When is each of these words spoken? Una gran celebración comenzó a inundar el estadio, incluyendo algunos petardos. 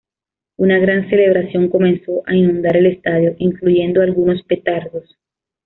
Una 0.57 0.79
gran 0.79 1.11
celebración 1.11 1.69
comenzó 1.69 2.23
a 2.25 2.33
inundar 2.33 2.75
el 2.75 2.87
estadio, 2.87 3.35
incluyendo 3.37 4.01
algunos 4.01 4.41
petardos. 4.41 5.15